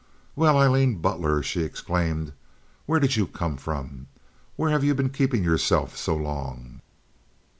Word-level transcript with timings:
"Well, 0.35 0.57
Aileen 0.57 0.95
Butler!" 0.95 1.43
she 1.43 1.61
exclaimed. 1.61 2.33
"Where 2.87 2.99
did 2.99 3.17
you 3.17 3.27
come 3.27 3.55
from? 3.55 4.07
Where 4.55 4.71
have 4.71 4.83
you 4.83 4.95
been 4.95 5.11
keeping 5.11 5.43
yourself 5.43 5.95
so 5.95 6.15
long?" 6.15 6.81